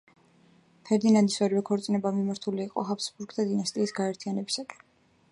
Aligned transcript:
ფერდინანდის 0.89 1.35
ორივე 1.47 1.61
ქორწინება 1.67 2.11
მიმართული 2.15 2.65
იყო 2.69 2.85
ჰაბსბურგთა 2.87 3.45
დინასტიის 3.51 3.93
გაერთიანებისაკენ. 3.99 4.81